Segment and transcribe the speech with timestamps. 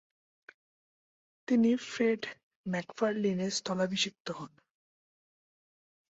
[1.47, 2.21] তিনি ফ্রেড
[2.65, 4.51] ম্যাকফারলিনের স্থলাভিষিক্ত হন।